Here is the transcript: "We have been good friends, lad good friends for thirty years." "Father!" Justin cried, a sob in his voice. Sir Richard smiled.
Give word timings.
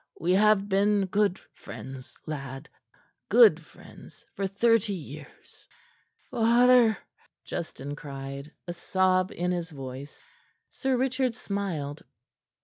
"We 0.19 0.31
have 0.31 0.67
been 0.67 1.05
good 1.05 1.39
friends, 1.53 2.17
lad 2.25 2.67
good 3.29 3.63
friends 3.63 4.25
for 4.33 4.47
thirty 4.47 4.95
years." 4.95 5.67
"Father!" 6.31 6.97
Justin 7.45 7.95
cried, 7.95 8.51
a 8.67 8.73
sob 8.73 9.31
in 9.31 9.51
his 9.51 9.69
voice. 9.69 10.23
Sir 10.71 10.97
Richard 10.97 11.35
smiled. 11.35 12.01